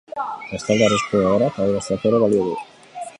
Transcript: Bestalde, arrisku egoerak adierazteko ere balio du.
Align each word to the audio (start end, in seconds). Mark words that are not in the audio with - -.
Bestalde, 0.53 0.85
arrisku 0.87 1.19
egoerak 1.21 1.61
adierazteko 1.65 2.13
ere 2.13 2.23
balio 2.25 2.49
du. 2.49 2.57